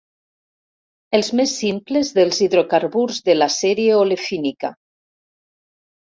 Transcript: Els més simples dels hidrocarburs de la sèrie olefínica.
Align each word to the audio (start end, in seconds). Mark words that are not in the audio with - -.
Els 1.17 1.27
més 1.39 1.51
simples 1.57 2.09
dels 2.15 2.39
hidrocarburs 2.45 3.19
de 3.27 3.35
la 3.37 3.49
sèrie 3.57 3.99
olefínica. 4.05 4.73